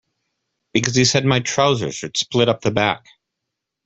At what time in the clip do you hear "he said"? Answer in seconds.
0.95-1.25